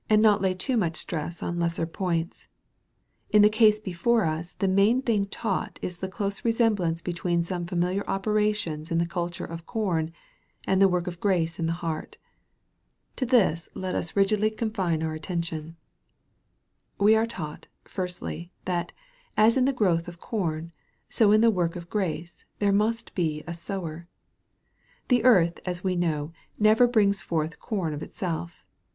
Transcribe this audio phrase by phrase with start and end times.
[0.09, 2.47] 73 not lay too much stress on lesser points.
[3.29, 7.43] In the case be fore us the main thing taught is the close resemblance between
[7.43, 10.11] some familiar operations in the culture of corn,
[10.65, 12.17] and the work of grace in the heart.
[13.17, 15.77] To this let us rigidly confine our attention.
[16.97, 18.93] We are taught, firstly, that,
[19.37, 20.71] as in the growth of corn,
[21.09, 24.07] so in the work of grace, there must be a sower..
[25.09, 28.65] The earth, as we all know, never brings forth corn of itself.